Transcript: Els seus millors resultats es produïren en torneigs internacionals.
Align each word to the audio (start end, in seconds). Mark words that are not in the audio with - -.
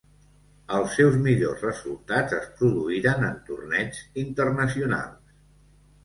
Els 0.75 0.93
seus 0.99 1.17
millors 1.25 1.59
resultats 1.65 2.33
es 2.37 2.47
produïren 2.61 3.25
en 3.27 3.35
torneigs 3.49 3.99
internacionals. 4.23 5.37